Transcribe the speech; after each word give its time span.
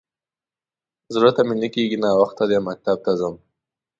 _زړه 1.13 1.31
ته 1.35 1.41
مې 1.47 1.55
نه 1.61 1.67
کېږي. 1.73 1.97
ناوخته 2.03 2.43
دی، 2.49 2.57
مکتب 2.67 2.97
ته 3.05 3.11
ځم. 3.19 3.35